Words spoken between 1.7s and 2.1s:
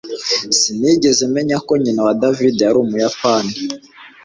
nyina